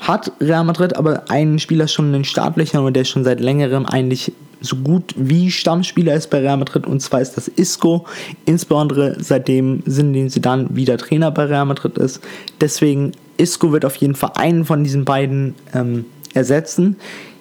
hat 0.00 0.32
Real 0.40 0.64
Madrid 0.64 0.96
aber 0.96 1.30
einen 1.30 1.58
Spieler 1.58 1.88
schon 1.88 2.06
in 2.06 2.12
den 2.12 2.24
Startlöchern 2.24 2.84
und 2.84 2.94
der 2.94 3.04
schon 3.04 3.24
seit 3.24 3.40
längerem 3.40 3.86
eigentlich 3.86 4.32
so 4.60 4.76
gut 4.76 5.14
wie 5.16 5.50
Stammspieler 5.50 6.14
ist 6.14 6.30
bei 6.30 6.38
Real 6.38 6.56
Madrid 6.56 6.86
und 6.86 7.00
zwar 7.00 7.20
ist 7.20 7.36
das 7.36 7.48
Isco, 7.48 8.06
insbesondere 8.44 9.16
seitdem 9.20 9.82
Zinedine 9.86 10.30
Zidane 10.30 10.66
wieder 10.70 10.98
Trainer 10.98 11.30
bei 11.30 11.44
Real 11.44 11.66
Madrid 11.66 11.96
ist. 11.98 12.20
Deswegen 12.60 13.12
Isco 13.36 13.72
wird 13.72 13.84
auf 13.84 13.96
jeden 13.96 14.14
Fall 14.14 14.32
einen 14.34 14.64
von 14.64 14.82
diesen 14.82 15.04
beiden 15.04 15.54
ähm, 15.74 16.06
ersetzen. 16.34 16.96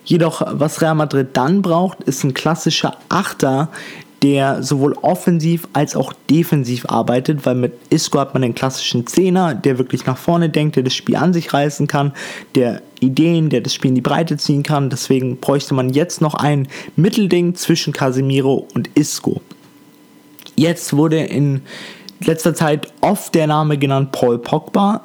Jedoch, 0.05 0.41
was 0.45 0.81
Real 0.81 0.95
Madrid 0.95 1.29
dann 1.33 1.61
braucht, 1.61 2.03
ist 2.03 2.23
ein 2.23 2.33
klassischer 2.33 2.97
Achter, 3.09 3.69
der 4.23 4.63
sowohl 4.63 4.93
offensiv 5.01 5.67
als 5.73 5.95
auch 5.95 6.13
defensiv 6.29 6.85
arbeitet, 6.87 7.45
weil 7.45 7.55
mit 7.55 7.73
Isco 7.89 8.19
hat 8.19 8.33
man 8.33 8.41
den 8.41 8.55
klassischen 8.55 9.05
Zehner, 9.05 9.53
der 9.53 9.77
wirklich 9.77 10.05
nach 10.05 10.17
vorne 10.17 10.49
denkt, 10.49 10.75
der 10.75 10.83
das 10.83 10.95
Spiel 10.95 11.15
an 11.15 11.33
sich 11.33 11.53
reißen 11.53 11.87
kann, 11.87 12.13
der 12.55 12.81
Ideen, 12.99 13.49
der 13.49 13.61
das 13.61 13.73
Spiel 13.73 13.89
in 13.89 13.95
die 13.95 14.01
Breite 14.01 14.37
ziehen 14.37 14.63
kann. 14.63 14.89
Deswegen 14.89 15.37
bräuchte 15.37 15.73
man 15.73 15.89
jetzt 15.89 16.21
noch 16.21 16.33
ein 16.33 16.67
Mittelding 16.95 17.53
zwischen 17.55 17.93
Casemiro 17.93 18.67
und 18.73 18.89
Isco. 18.95 19.41
Jetzt 20.55 20.95
wurde 20.95 21.19
in 21.19 21.61
letzter 22.21 22.55
Zeit 22.55 22.91
oft 23.01 23.35
der 23.35 23.45
Name 23.45 23.77
genannt 23.77 24.11
Paul 24.11 24.39
Pogba 24.39 25.03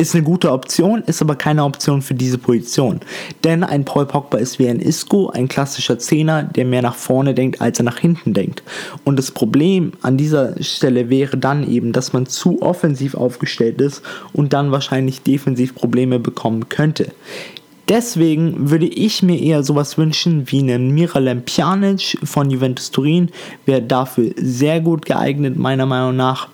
ist 0.00 0.14
eine 0.14 0.24
gute 0.24 0.50
Option, 0.50 1.02
ist 1.02 1.20
aber 1.20 1.36
keine 1.36 1.62
Option 1.62 2.00
für 2.00 2.14
diese 2.14 2.38
Position. 2.38 3.00
Denn 3.44 3.62
ein 3.62 3.84
Paul 3.84 4.06
Pogba 4.06 4.38
ist 4.38 4.58
wie 4.58 4.66
ein 4.66 4.80
Isco, 4.80 5.28
ein 5.28 5.46
klassischer 5.46 5.98
Zehner, 5.98 6.42
der 6.42 6.64
mehr 6.64 6.80
nach 6.80 6.94
vorne 6.94 7.34
denkt, 7.34 7.60
als 7.60 7.78
er 7.78 7.84
nach 7.84 7.98
hinten 7.98 8.32
denkt. 8.32 8.62
Und 9.04 9.18
das 9.18 9.30
Problem 9.30 9.92
an 10.00 10.16
dieser 10.16 10.60
Stelle 10.62 11.10
wäre 11.10 11.36
dann 11.36 11.70
eben, 11.70 11.92
dass 11.92 12.14
man 12.14 12.24
zu 12.24 12.62
offensiv 12.62 13.14
aufgestellt 13.14 13.80
ist 13.82 14.02
und 14.32 14.54
dann 14.54 14.72
wahrscheinlich 14.72 15.20
defensiv 15.22 15.74
Probleme 15.74 16.18
bekommen 16.18 16.70
könnte. 16.70 17.12
Deswegen 17.90 18.70
würde 18.70 18.86
ich 18.86 19.22
mir 19.22 19.38
eher 19.38 19.62
sowas 19.64 19.98
wünschen 19.98 20.50
wie 20.50 20.60
einen 20.60 20.92
Miralem 20.92 21.42
Pjanic 21.42 22.16
von 22.22 22.48
Juventus 22.48 22.90
Turin. 22.90 23.30
Wäre 23.66 23.82
dafür 23.82 24.32
sehr 24.36 24.80
gut 24.80 25.04
geeignet, 25.04 25.56
meiner 25.56 25.86
Meinung 25.86 26.16
nach 26.16 26.48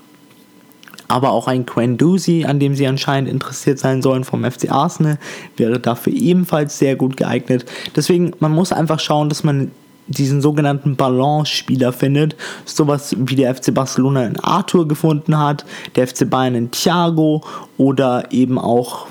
aber 1.09 1.33
auch 1.33 1.49
ein 1.49 1.67
Quendusi, 1.67 2.45
an 2.45 2.59
dem 2.59 2.75
sie 2.75 2.87
anscheinend 2.87 3.31
interessiert 3.31 3.79
sein 3.79 4.03
sollen 4.03 4.25
vom 4.25 4.45
FC 4.45 4.71
Arsenal, 4.71 5.19
wäre 5.57 5.79
dafür 5.79 6.13
ebenfalls 6.13 6.79
sehr 6.79 6.97
gut 6.97 7.17
geeignet. 7.17 7.65
Deswegen, 7.95 8.33
man 8.41 8.53
muss 8.53 8.73
einfach 8.73 9.01
schauen, 9.01 9.29
dass 9.29 9.45
man 9.45 9.71
diesen 10.09 10.41
sogenannten 10.41 10.97
Balance-Spieler 10.97 11.93
findet. 11.93 12.37
Sowas 12.65 13.15
wie 13.19 13.35
der 13.35 13.55
FC 13.55 13.75
Barcelona 13.75 14.27
in 14.27 14.39
Arthur 14.39 14.87
gefunden 14.87 15.39
hat, 15.39 15.65
der 15.97 16.07
FC 16.07 16.29
Bayern 16.29 16.55
in 16.55 16.71
Thiago 16.71 17.43
oder 17.77 18.31
eben 18.31 18.59
auch 18.59 19.09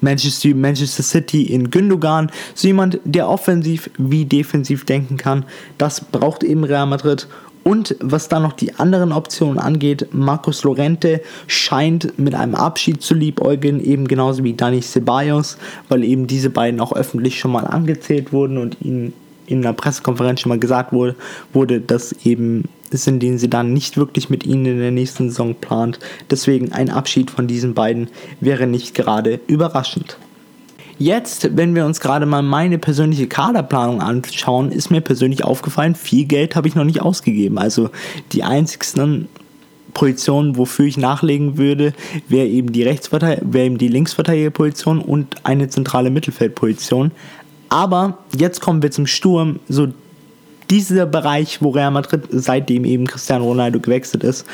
Manchester, 0.00 0.54
Manchester 0.54 1.02
City 1.02 1.42
in 1.42 1.70
Gündogan. 1.70 2.30
So 2.54 2.68
jemand, 2.68 3.00
der 3.04 3.28
offensiv 3.28 3.90
wie 3.98 4.24
defensiv 4.24 4.84
denken 4.84 5.16
kann. 5.16 5.44
Das 5.78 6.00
braucht 6.00 6.42
eben 6.42 6.64
Real 6.64 6.86
Madrid 6.86 7.28
und 7.66 7.96
was 7.98 8.28
dann 8.28 8.44
noch 8.44 8.52
die 8.52 8.76
anderen 8.76 9.10
Optionen 9.10 9.58
angeht, 9.58 10.06
Marcos 10.12 10.62
Lorente 10.62 11.20
scheint 11.48 12.16
mit 12.16 12.32
einem 12.32 12.54
Abschied 12.54 13.02
zu 13.02 13.12
liebäugeln, 13.12 13.82
eben 13.82 14.06
genauso 14.06 14.44
wie 14.44 14.52
Dani 14.52 14.80
Ceballos, 14.82 15.58
weil 15.88 16.04
eben 16.04 16.28
diese 16.28 16.48
beiden 16.48 16.78
auch 16.78 16.92
öffentlich 16.92 17.40
schon 17.40 17.50
mal 17.50 17.66
angezählt 17.66 18.32
wurden 18.32 18.58
und 18.58 18.76
ihnen 18.82 19.14
in 19.46 19.64
einer 19.64 19.72
Pressekonferenz 19.72 20.42
schon 20.42 20.50
mal 20.50 20.60
gesagt 20.60 20.92
wurde, 20.92 21.16
wurde 21.52 21.80
dass 21.80 22.12
eben 22.24 22.68
sind, 22.92 23.20
den 23.20 23.36
sie 23.36 23.50
dann 23.50 23.72
nicht 23.72 23.96
wirklich 23.96 24.30
mit 24.30 24.46
ihnen 24.46 24.66
in 24.66 24.78
der 24.78 24.92
nächsten 24.92 25.28
Saison 25.28 25.56
plant. 25.56 25.98
Deswegen 26.30 26.70
ein 26.70 26.88
Abschied 26.88 27.32
von 27.32 27.48
diesen 27.48 27.74
beiden 27.74 28.10
wäre 28.38 28.68
nicht 28.68 28.94
gerade 28.94 29.40
überraschend. 29.48 30.18
Jetzt, 30.98 31.56
wenn 31.56 31.74
wir 31.74 31.84
uns 31.84 32.00
gerade 32.00 32.24
mal 32.24 32.42
meine 32.42 32.78
persönliche 32.78 33.26
Kaderplanung 33.26 34.00
anschauen, 34.00 34.72
ist 34.72 34.90
mir 34.90 35.02
persönlich 35.02 35.44
aufgefallen, 35.44 35.94
viel 35.94 36.24
Geld 36.24 36.56
habe 36.56 36.68
ich 36.68 36.74
noch 36.74 36.84
nicht 36.84 37.02
ausgegeben. 37.02 37.58
Also 37.58 37.90
die 38.32 38.44
einzigsten 38.44 39.28
Positionen, 39.92 40.56
wofür 40.56 40.86
ich 40.86 40.96
nachlegen 40.96 41.58
würde, 41.58 41.92
wäre 42.28 42.46
eben 42.46 42.72
die 42.72 42.84
wäre 42.84 43.64
eben 43.64 43.78
die 43.78 43.88
Linksverteidigerposition 43.88 45.00
und 45.00 45.36
eine 45.44 45.68
zentrale 45.68 46.10
Mittelfeldposition. 46.10 47.12
Aber 47.68 48.18
jetzt 48.36 48.60
kommen 48.60 48.82
wir 48.82 48.90
zum 48.90 49.06
Sturm, 49.06 49.60
so 49.68 49.88
dieser 50.70 51.06
Bereich, 51.06 51.62
wo 51.62 51.70
Real 51.70 51.90
Madrid 51.90 52.22
seitdem 52.30 52.84
eben 52.84 53.06
Cristiano 53.06 53.44
Ronaldo 53.44 53.80
gewechselt 53.80 54.24
ist, 54.24 54.46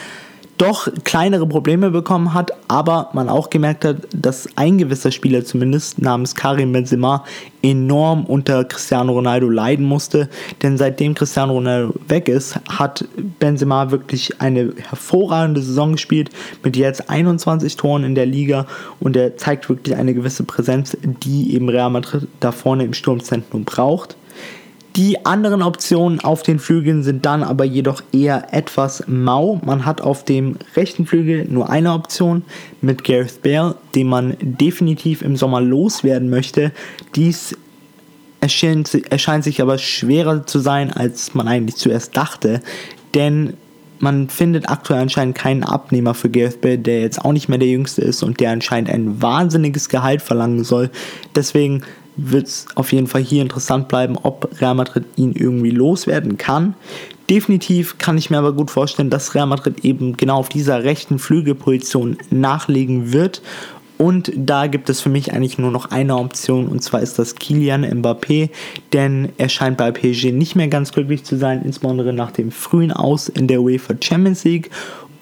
doch 0.62 0.86
kleinere 1.02 1.44
Probleme 1.48 1.90
bekommen 1.90 2.34
hat, 2.34 2.52
aber 2.68 3.10
man 3.14 3.28
auch 3.28 3.50
gemerkt 3.50 3.84
hat, 3.84 3.96
dass 4.14 4.48
ein 4.54 4.78
gewisser 4.78 5.10
Spieler 5.10 5.44
zumindest 5.44 6.00
namens 6.00 6.36
Karim 6.36 6.72
Benzema 6.72 7.24
enorm 7.62 8.24
unter 8.26 8.62
Cristiano 8.64 9.12
Ronaldo 9.12 9.48
leiden 9.48 9.84
musste, 9.84 10.28
denn 10.62 10.78
seitdem 10.78 11.14
Cristiano 11.14 11.54
Ronaldo 11.54 11.94
weg 12.06 12.28
ist, 12.28 12.60
hat 12.68 13.04
Benzema 13.40 13.90
wirklich 13.90 14.40
eine 14.40 14.72
hervorragende 14.88 15.60
Saison 15.62 15.92
gespielt 15.92 16.30
mit 16.62 16.76
jetzt 16.76 17.10
21 17.10 17.76
Toren 17.76 18.04
in 18.04 18.14
der 18.14 18.26
Liga 18.26 18.66
und 19.00 19.16
er 19.16 19.36
zeigt 19.36 19.68
wirklich 19.68 19.96
eine 19.96 20.14
gewisse 20.14 20.44
Präsenz, 20.44 20.96
die 21.02 21.54
eben 21.54 21.68
Real 21.68 21.90
Madrid 21.90 22.28
da 22.38 22.52
vorne 22.52 22.84
im 22.84 22.94
Sturmzentrum 22.94 23.64
braucht. 23.64 24.16
Die 24.96 25.24
anderen 25.24 25.62
Optionen 25.62 26.20
auf 26.20 26.42
den 26.42 26.58
Flügeln 26.58 27.02
sind 27.02 27.24
dann 27.24 27.42
aber 27.42 27.64
jedoch 27.64 28.02
eher 28.12 28.52
etwas 28.52 29.04
mau. 29.06 29.58
Man 29.64 29.86
hat 29.86 30.02
auf 30.02 30.24
dem 30.24 30.56
rechten 30.76 31.06
Flügel 31.06 31.46
nur 31.48 31.70
eine 31.70 31.94
Option 31.94 32.42
mit 32.82 33.02
Gareth 33.02 33.42
Bale, 33.42 33.76
den 33.94 34.08
man 34.08 34.36
definitiv 34.40 35.22
im 35.22 35.36
Sommer 35.36 35.62
loswerden 35.62 36.28
möchte. 36.28 36.72
Dies 37.14 37.56
erscheint, 38.42 38.92
erscheint 39.10 39.44
sich 39.44 39.62
aber 39.62 39.78
schwerer 39.78 40.44
zu 40.46 40.58
sein, 40.58 40.92
als 40.92 41.32
man 41.32 41.48
eigentlich 41.48 41.76
zuerst 41.76 42.14
dachte, 42.14 42.60
denn 43.14 43.54
man 43.98 44.28
findet 44.28 44.68
aktuell 44.68 45.00
anscheinend 45.00 45.36
keinen 45.36 45.62
Abnehmer 45.62 46.12
für 46.12 46.28
Gareth 46.28 46.60
Bale, 46.60 46.78
der 46.78 47.00
jetzt 47.00 47.24
auch 47.24 47.32
nicht 47.32 47.48
mehr 47.48 47.58
der 47.58 47.68
Jüngste 47.68 48.02
ist 48.02 48.22
und 48.22 48.40
der 48.40 48.50
anscheinend 48.50 48.90
ein 48.90 49.22
wahnsinniges 49.22 49.88
Gehalt 49.88 50.20
verlangen 50.20 50.64
soll. 50.64 50.90
Deswegen 51.36 51.82
wird 52.16 52.46
es 52.46 52.66
auf 52.74 52.92
jeden 52.92 53.06
Fall 53.06 53.22
hier 53.22 53.42
interessant 53.42 53.88
bleiben, 53.88 54.16
ob 54.22 54.60
Real 54.60 54.74
Madrid 54.74 55.04
ihn 55.16 55.32
irgendwie 55.32 55.70
loswerden 55.70 56.38
kann. 56.38 56.74
Definitiv 57.30 57.98
kann 57.98 58.18
ich 58.18 58.30
mir 58.30 58.38
aber 58.38 58.52
gut 58.52 58.70
vorstellen, 58.70 59.10
dass 59.10 59.34
Real 59.34 59.46
Madrid 59.46 59.84
eben 59.84 60.16
genau 60.16 60.36
auf 60.36 60.48
dieser 60.48 60.84
rechten 60.84 61.18
Flügelposition 61.18 62.18
nachlegen 62.30 63.12
wird. 63.12 63.42
Und 63.96 64.32
da 64.34 64.66
gibt 64.66 64.90
es 64.90 65.00
für 65.00 65.10
mich 65.10 65.32
eigentlich 65.32 65.58
nur 65.58 65.70
noch 65.70 65.92
eine 65.92 66.16
Option 66.16 66.66
und 66.66 66.82
zwar 66.82 67.02
ist 67.02 67.20
das 67.20 67.36
Kilian 67.36 67.84
Mbappé, 67.84 68.50
denn 68.92 69.28
er 69.38 69.48
scheint 69.48 69.76
bei 69.76 69.92
PSG 69.92 70.32
nicht 70.32 70.56
mehr 70.56 70.66
ganz 70.66 70.90
glücklich 70.90 71.22
zu 71.22 71.36
sein, 71.38 71.62
insbesondere 71.64 72.12
nach 72.12 72.32
dem 72.32 72.50
frühen 72.50 72.90
Aus 72.90 73.28
in 73.28 73.46
der 73.46 73.62
UEFA 73.62 73.94
Champions 74.02 74.42
League. 74.42 74.70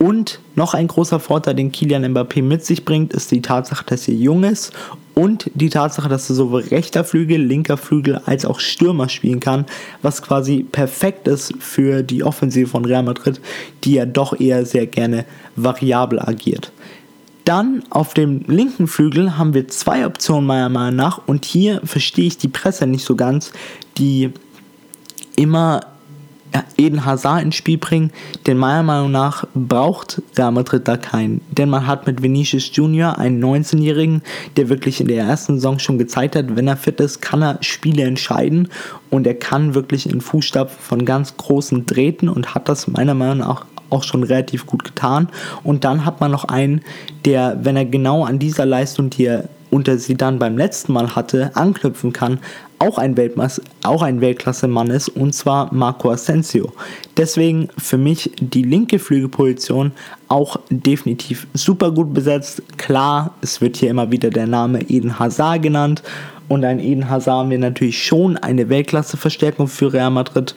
Und 0.03 0.41
noch 0.55 0.73
ein 0.73 0.89
großer 0.89 1.21
Vorteil, 1.21 1.55
den 1.55 1.73
Kilian 1.73 2.07
Mbappé 2.07 2.43
mit 2.43 2.65
sich 2.65 2.87
bringt, 2.87 3.13
ist 3.13 3.31
die 3.31 3.43
Tatsache, 3.43 3.85
dass 3.85 4.09
er 4.09 4.15
jung 4.15 4.45
ist 4.45 4.73
und 5.15 5.51
die 5.53 5.69
Tatsache, 5.69 6.09
dass 6.09 6.31
er 6.31 6.37
sowohl 6.37 6.63
rechter 6.63 7.05
Flügel, 7.05 7.43
linker 7.43 7.77
Flügel 7.77 8.19
als 8.25 8.47
auch 8.47 8.61
Stürmer 8.61 9.11
spielen 9.11 9.41
kann, 9.41 9.67
was 10.01 10.23
quasi 10.23 10.63
perfekt 10.63 11.29
ist 11.29 11.53
für 11.59 12.03
die 12.03 12.25
Offensive 12.25 12.67
von 12.67 12.87
Real 12.87 13.03
Madrid, 13.03 13.43
die 13.85 13.93
ja 13.93 14.07
doch 14.07 14.41
eher 14.41 14.65
sehr 14.65 14.87
gerne 14.87 15.27
variabel 15.57 16.19
agiert. 16.19 16.73
Dann 17.45 17.83
auf 17.91 18.15
dem 18.15 18.45
linken 18.47 18.87
Flügel 18.87 19.37
haben 19.37 19.53
wir 19.53 19.69
zwei 19.69 20.07
Optionen 20.07 20.47
meiner 20.47 20.71
Meinung 20.71 20.97
nach 20.97 21.21
und 21.27 21.45
hier 21.45 21.83
verstehe 21.85 22.27
ich 22.27 22.39
die 22.39 22.49
Presse 22.49 22.87
nicht 22.87 23.05
so 23.05 23.17
ganz, 23.17 23.53
die 23.99 24.31
immer 25.37 25.83
Eden 26.77 27.05
Hazard 27.05 27.43
ins 27.43 27.57
Spiel 27.57 27.79
bringen, 27.79 28.11
denn 28.47 28.57
meiner 28.57 28.83
Meinung 28.83 29.11
nach 29.11 29.45
braucht 29.55 30.23
Real 30.37 30.53
Madrid 30.53 30.89
da 30.89 30.97
keinen. 30.97 31.41
Denn 31.51 31.69
man 31.69 31.87
hat 31.87 32.07
mit 32.07 32.23
Vinicius 32.23 32.71
Junior 32.75 33.19
einen 33.19 33.43
19-Jährigen, 33.43 34.23
der 34.57 34.69
wirklich 34.69 35.01
in 35.01 35.09
der 35.09 35.25
ersten 35.25 35.57
Saison 35.57 35.79
schon 35.79 35.99
gezeigt 35.99 36.37
hat, 36.37 36.57
wenn 36.57 36.69
er 36.69 36.77
fit 36.77 37.01
ist, 37.01 37.21
kann 37.21 37.43
er 37.43 37.59
Spiele 37.61 38.03
entscheiden 38.05 38.69
und 39.11 39.27
er 39.27 39.35
kann 39.35 39.75
wirklich 39.75 40.09
in 40.09 40.21
Fußstapfen 40.21 40.81
von 40.81 41.05
ganz 41.05 41.37
großen 41.37 41.87
treten 41.87 42.29
und 42.29 42.55
hat 42.55 42.69
das 42.69 42.89
meiner 42.89 43.15
Meinung 43.15 43.39
nach 43.39 43.65
auch 43.91 44.05
schon 44.05 44.23
relativ 44.23 44.67
gut 44.67 44.85
getan. 44.85 45.29
Und 45.65 45.85
dann 45.85 46.05
hat 46.05 46.21
man 46.21 46.31
noch 46.31 46.45
einen, 46.45 46.83
der, 47.25 47.59
wenn 47.63 47.77
er 47.77 47.85
genau 47.85 48.25
an 48.25 48.39
dieser 48.39 48.65
Leistung, 48.67 49.11
die 49.11 49.27
er 49.27 49.49
unter 49.71 49.99
sie 49.99 50.17
dann 50.17 50.39
beim 50.39 50.57
letzten 50.57 50.93
Mal 50.93 51.15
hatte, 51.15 51.53
anknüpfen 51.55 52.13
kann, 52.13 52.41
auch 52.81 52.99
ein, 52.99 53.17
Weltmaß, 53.17 53.61
auch 53.85 54.03
ein 54.03 54.21
Weltklasse-Mann 54.21 54.91
ist, 54.91 55.09
und 55.11 55.35
zwar 55.35 55.73
Marco 55.73 56.11
Asensio. 56.11 56.73
Deswegen 57.17 57.69
für 57.79 57.99
mich 57.99 58.33
die 58.41 58.63
linke 58.63 58.99
Flügelposition 58.99 59.93
auch 60.29 60.57
definitiv 60.71 61.47
super 61.55 61.93
gut 61.93 62.13
besetzt. 62.13 62.63
Klar, 62.79 63.35
es 63.43 63.61
wird 63.61 63.77
hier 63.77 63.91
immer 63.91 64.11
wieder 64.11 64.31
der 64.31 64.47
Name 64.47 64.83
Eden 64.91 65.19
Hazard 65.19 65.63
genannt, 65.63 66.03
und 66.49 66.65
ein 66.65 66.81
Eden 66.81 67.09
Hazard 67.09 67.49
wäre 67.49 67.61
natürlich 67.61 68.05
schon 68.05 68.37
eine 68.37 68.69
Weltklasse-Verstärkung 68.69 69.69
für 69.69 69.93
Real 69.93 70.11
Madrid. 70.11 70.57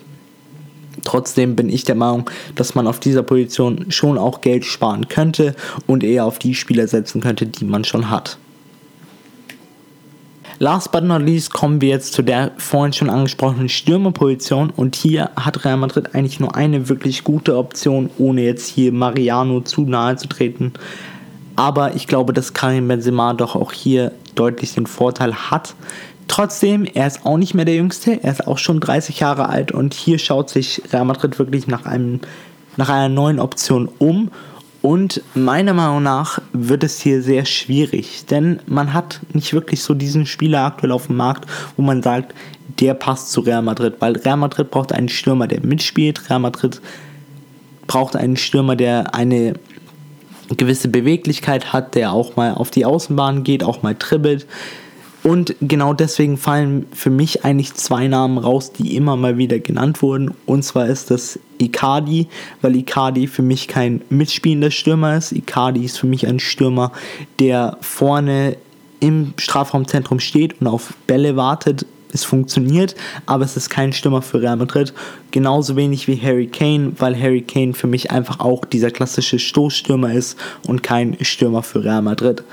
Trotzdem 1.04 1.56
bin 1.56 1.70
ich 1.70 1.84
der 1.84 1.94
Meinung, 1.94 2.28
dass 2.56 2.74
man 2.74 2.88
auf 2.88 3.00
dieser 3.00 3.22
Position 3.22 3.86
schon 3.90 4.18
auch 4.18 4.42
Geld 4.42 4.66
sparen 4.66 5.08
könnte 5.08 5.56
und 5.86 6.04
eher 6.04 6.26
auf 6.26 6.40
die 6.40 6.56
Spieler 6.56 6.88
setzen 6.88 7.22
könnte, 7.22 7.46
die 7.46 7.66
man 7.66 7.84
schon 7.84 8.10
hat. 8.10 8.40
Last 10.60 10.92
but 10.92 11.04
not 11.04 11.22
least 11.22 11.52
kommen 11.52 11.82
wir 11.82 11.90
jetzt 11.90 12.14
zu 12.14 12.22
der 12.22 12.52
vorhin 12.58 12.94
schon 12.94 13.10
angesprochenen 13.10 13.70
Stürmerposition 13.70 14.70
und 14.70 14.96
hier 14.96 15.32
hat 15.36 15.66
Real 15.66 15.78
Madrid 15.78 16.14
eigentlich 16.14 16.40
nur 16.40 16.56
eine 16.56 16.90
wirklich 16.90 17.24
gute 17.24 17.58
Option, 17.58 18.10
ohne 18.18 18.44
jetzt 18.44 18.68
hier 18.68 18.92
Mariano 18.92 19.62
zu 19.62 19.82
nahe 19.82 20.16
zu 20.16 20.28
treten. 20.28 20.74
Aber 21.56 21.96
ich 21.96 22.08
glaube, 22.08 22.34
dass 22.34 22.54
Karim 22.54 22.88
Benzema 22.88 23.34
doch 23.34 23.56
auch 23.56 23.72
hier 23.72 24.12
deutlich 24.36 24.74
den 24.74 24.88
Vorteil 24.88 25.34
hat. 25.34 25.76
Trotzdem, 26.28 26.86
er 26.86 27.08
ist 27.08 27.26
auch 27.26 27.38
nicht 27.38 27.54
mehr 27.54 27.66
der 27.66 27.76
Jüngste, 27.76 28.24
er 28.24 28.32
ist 28.32 28.48
auch 28.48 28.58
schon 28.58 28.80
30 28.80 29.20
Jahre 29.20 29.50
alt 29.50 29.72
und 29.72 29.94
hier 29.94 30.20
schaut 30.20 30.50
sich 30.50 30.82
Real 30.92 31.06
Madrid 31.06 31.38
wirklich 31.38 31.68
nach, 31.68 31.86
einem, 31.86 32.22
nach 32.78 32.90
einer 32.90 33.10
neuen 33.10 33.40
Option 33.40 33.90
um 34.00 34.30
und 34.84 35.22
meiner 35.34 35.74
Meinung 35.74 36.04
nach 36.04 36.42
wird 36.52 36.84
es 36.84 37.00
hier 37.00 37.22
sehr 37.22 37.46
schwierig, 37.46 38.26
denn 38.26 38.60
man 38.68 38.94
hat 38.94 39.22
nicht 39.32 39.54
wirklich 39.54 39.82
so 39.82 39.94
diesen 39.94 40.26
Spieler 40.26 40.66
aktuell 40.66 40.92
auf 40.92 41.08
dem 41.08 41.16
Markt, 41.16 41.50
wo 41.78 41.82
man 41.82 42.04
sagt, 42.04 42.36
der 42.82 42.94
passt 42.94 43.32
zu 43.32 43.40
Real 43.40 43.62
Madrid, 43.62 43.96
weil 44.00 44.18
Real 44.18 44.36
Madrid 44.36 44.70
braucht 44.72 44.92
einen 44.92 45.08
Stürmer, 45.08 45.48
der 45.48 45.66
mitspielt, 45.66 46.30
Real 46.30 46.42
Madrid 46.42 46.82
braucht 47.88 48.18
einen 48.18 48.36
Stürmer, 48.36 48.76
der 48.76 49.16
eine 49.16 49.54
gewisse 50.58 50.90
Beweglichkeit 50.90 51.72
hat, 51.72 51.96
der 51.96 52.12
auch 52.12 52.36
mal 52.36 52.54
auf 52.54 52.70
die 52.70 52.84
Außenbahn 52.84 53.46
geht, 53.46 53.64
auch 53.64 53.84
mal 53.84 53.96
dribbelt. 53.98 54.46
Und 55.24 55.56
genau 55.62 55.94
deswegen 55.94 56.38
fallen 56.38 56.86
für 56.92 57.10
mich 57.10 57.46
eigentlich 57.46 57.74
zwei 57.76 58.08
Namen 58.08 58.38
raus, 58.38 58.74
die 58.74 58.96
immer 58.98 59.16
mal 59.16 59.38
wieder 59.38 59.58
genannt 59.60 60.02
wurden. 60.02 60.34
Und 60.46 60.64
zwar 60.64 60.88
ist 60.88 61.12
das 61.12 61.40
Icardi, 61.60 62.28
weil 62.62 62.76
Icardi 62.76 63.28
für 63.28 63.42
mich 63.42 63.70
kein 63.70 64.02
mitspielender 64.10 64.70
Stürmer 64.70 65.16
ist. 65.16 65.32
Icardi 65.32 65.86
ist 65.86 65.98
für 65.98 66.08
mich 66.08 66.28
ein 66.28 66.40
Stürmer, 66.40 66.92
der 67.40 67.78
vorne 67.80 68.58
im 69.00 69.34
Strafraumzentrum 69.38 70.20
steht 70.20 70.60
und 70.60 70.68
auf 70.68 70.94
Bälle 71.08 71.38
wartet. 71.38 71.86
Es 72.12 72.24
funktioniert, 72.26 72.96
aber 73.26 73.44
es 73.44 73.58
ist 73.58 73.70
kein 73.70 73.92
Stürmer 73.92 74.22
für 74.22 74.42
Real 74.42 74.58
Madrid. 74.58 74.94
Genauso 75.32 75.76
wenig 75.76 76.08
wie 76.08 76.22
Harry 76.22 76.48
Kane, 76.48 76.92
weil 77.00 77.20
Harry 77.20 77.42
Kane 77.42 77.74
für 77.74 77.88
mich 77.88 78.12
einfach 78.12 78.40
auch 78.40 78.66
dieser 78.66 78.92
klassische 78.92 79.40
Stoßstürmer 79.40 80.14
ist 80.14 80.38
und 80.68 80.84
kein 80.84 81.18
Stürmer 81.22 81.64
für 81.64 81.84
Real 81.84 82.04
Madrid. 82.04 82.44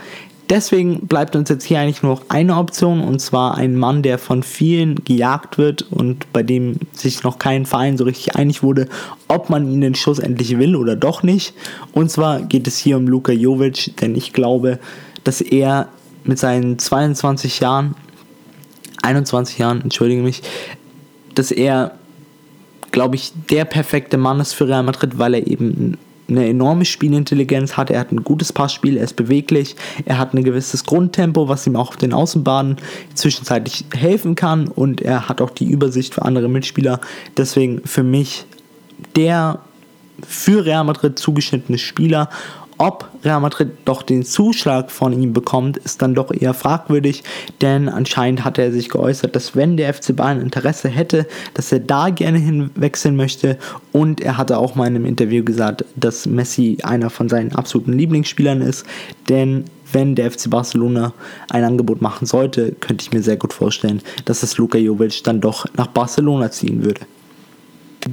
Deswegen 0.51 1.07
bleibt 1.07 1.37
uns 1.37 1.49
jetzt 1.49 1.63
hier 1.63 1.79
eigentlich 1.79 2.03
nur 2.03 2.17
noch 2.17 2.25
eine 2.29 2.57
Option 2.57 3.03
und 3.03 3.21
zwar 3.21 3.57
ein 3.57 3.77
Mann, 3.77 4.03
der 4.03 4.19
von 4.19 4.43
vielen 4.43 4.97
gejagt 5.05 5.59
wird 5.59 5.83
und 5.83 6.33
bei 6.33 6.43
dem 6.43 6.75
sich 6.93 7.23
noch 7.23 7.39
kein 7.39 7.67
Verein 7.67 7.97
so 7.97 8.03
richtig 8.03 8.35
einig 8.35 8.65
wurde, 8.65 8.89
ob 9.29 9.49
man 9.49 9.71
ihn 9.71 9.81
den 9.81 9.95
Schuss 9.95 10.19
endlich 10.19 10.59
will 10.59 10.75
oder 10.75 10.97
doch 10.97 11.23
nicht. 11.23 11.55
Und 11.93 12.11
zwar 12.11 12.41
geht 12.41 12.67
es 12.67 12.79
hier 12.79 12.97
um 12.97 13.07
Luka 13.07 13.31
Jovic, 13.31 13.97
denn 14.01 14.17
ich 14.17 14.33
glaube, 14.33 14.81
dass 15.23 15.41
er 15.41 15.87
mit 16.25 16.41
seinen 16.41 16.81
22 16.81 17.61
Jahren, 17.61 17.95
21 19.03 19.57
Jahren, 19.57 19.83
entschuldige 19.83 20.23
mich, 20.23 20.43
dass 21.37 21.53
er, 21.53 21.93
glaube 22.91 23.15
ich, 23.15 23.33
der 23.51 23.67
perfekte 23.67 24.17
Mann 24.17 24.41
ist 24.41 24.55
für 24.55 24.67
Real 24.67 24.83
Madrid, 24.83 25.17
weil 25.17 25.35
er 25.35 25.47
eben 25.47 25.97
eine 26.31 26.49
enorme 26.49 26.85
Spielintelligenz 26.85 27.77
hat, 27.77 27.91
er 27.91 28.01
hat 28.01 28.13
ein 28.13 28.25
gutes 28.25 28.53
Passspiel, 28.53 28.97
er 28.97 29.05
ist 29.05 29.17
beweglich, 29.17 29.77
er 30.05 30.19
hat 30.19 30.35
ein 30.35 30.45
gewisses 30.45 30.85
Grundtempo, 30.85 31.49
was 31.49 31.67
ihm 31.67 31.77
auch 31.77 31.91
auf 31.91 31.97
den 31.97 32.13
Außenbahnen 32.13 32.77
zwischenzeitlich 33.15 33.85
helfen 33.95 34.35
kann 34.35 34.69
und 34.69 35.01
er 35.01 35.29
hat 35.29 35.41
auch 35.41 35.51
die 35.51 35.67
Übersicht 35.67 36.15
für 36.15 36.23
andere 36.23 36.49
Mitspieler. 36.49 37.01
Deswegen 37.37 37.83
für 37.85 38.03
mich 38.03 38.45
der 39.17 39.61
für 40.27 40.65
Real 40.65 40.85
Madrid 40.85 41.19
zugeschnittene 41.19 41.79
Spieler 41.79 42.29
ob 42.81 43.11
Real 43.23 43.41
Madrid 43.41 43.73
doch 43.85 44.03
den 44.03 44.25
Zuschlag 44.25 44.91
von 44.91 45.13
ihm 45.13 45.35
bekommt, 45.35 45.77
ist 45.77 46.01
dann 46.01 46.15
doch 46.15 46.33
eher 46.33 46.55
fragwürdig, 46.55 47.23
denn 47.61 47.91
anscheinend 47.91 48.43
hat 48.43 48.57
er 48.57 48.73
sich 48.73 48.89
geäußert, 48.89 49.37
dass 49.37 49.55
wenn 49.55 49.77
der 49.77 49.93
FC 49.93 50.17
Bayern 50.17 50.41
Interesse 50.41 50.89
hätte, 50.89 51.27
dass 51.53 51.71
er 51.73 51.81
da 51.81 52.09
gerne 52.09 52.39
hinwechseln 52.39 53.17
möchte 53.17 53.59
und 53.93 54.23
er 54.23 54.39
hatte 54.39 54.57
auch 54.57 54.77
mal 54.77 54.87
in 54.87 54.97
einem 54.97 55.05
Interview 55.05 55.45
gesagt, 55.45 55.85
dass 55.95 56.25
Messi 56.25 56.79
einer 56.83 57.11
von 57.11 57.29
seinen 57.29 57.53
absoluten 57.55 57.93
Lieblingsspielern 57.93 58.63
ist, 58.63 58.87
denn 59.29 59.67
wenn 59.93 60.15
der 60.15 60.31
FC 60.31 60.49
Barcelona 60.49 61.13
ein 61.51 61.65
Angebot 61.65 62.01
machen 62.01 62.27
sollte, 62.27 62.73
könnte 62.81 63.03
ich 63.03 63.13
mir 63.13 63.23
sehr 63.23 63.37
gut 63.37 63.53
vorstellen, 63.53 64.01
dass 64.25 64.43
es 64.43 64.57
Luka 64.57 64.79
Jovic 64.79 65.23
dann 65.25 65.43
doch 65.43 65.67
nach 65.77 65.89
Barcelona 65.89 66.51
ziehen 66.51 66.83
würde. 66.83 67.03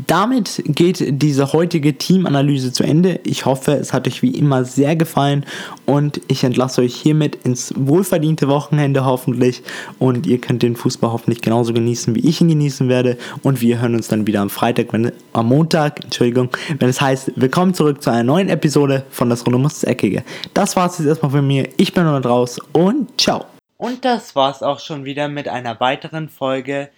Damit 0.06 0.63
geht 0.65 1.21
diese 1.21 1.54
heutige 1.54 1.97
Teamanalyse 1.97 2.73
zu 2.73 2.84
Ende. 2.84 3.19
Ich 3.23 3.45
hoffe, 3.45 3.73
es 3.73 3.93
hat 3.93 4.08
euch 4.08 4.21
wie 4.21 4.32
immer 4.32 4.65
sehr 4.65 4.95
gefallen 4.95 5.45
und 5.86 6.19
ich 6.28 6.43
entlasse 6.43 6.82
euch 6.82 6.95
hiermit 6.95 7.36
ins 7.45 7.73
wohlverdiente 7.76 8.50
Wochenende 8.50 9.06
hoffentlich 9.06 9.63
und 9.97 10.28
ihr 10.28 10.39
könnt 10.39 10.62
den 10.62 10.76
Fußball 10.76 11.12
hoffentlich 11.12 11.41
genauso 11.41 11.73
genießen, 11.73 12.15
wie 12.15 12.28
ich 12.28 12.41
ihn 12.41 12.50
genießen 12.50 12.89
werde 12.89 13.17
und 13.43 13.62
wir 13.62 13.80
hören 13.80 13.95
uns 13.95 14.10
dann 14.10 14.28
wieder 14.28 14.41
am 14.41 14.50
Freitag, 14.50 14.91
wenn, 14.91 15.12
am 15.34 15.47
Montag, 15.47 16.04
Entschuldigung, 16.04 16.50
wenn 16.80 16.89
es 16.89 17.00
heißt, 17.00 17.32
willkommen 17.36 17.73
zurück 17.73 18.04
zu 18.04 18.10
einer 18.10 18.23
neuen 18.23 18.50
Episode 18.50 19.06
von 19.10 19.30
Das 19.30 19.45
Runde 19.45 19.60
muss 19.60 19.84
Eckige. 19.84 20.23
Das 20.54 20.76
war 20.76 20.88
es 20.88 20.97
jetzt 20.97 21.08
erstmal 21.08 21.32
von 21.32 21.47
mir. 21.47 21.69
Ich 21.78 21.93
bin 21.93 22.04
nur 22.04 22.19
draus 22.19 22.60
und 22.73 23.19
ciao. 23.19 23.45
Und 23.78 24.06
das 24.06 24.36
war's 24.36 24.63
auch 24.63 24.80
schon 24.80 25.06
wieder 25.06 25.28
mit 25.28 25.47
einer 25.47 25.80
weiteren 25.80 26.30
Folge 26.30 26.89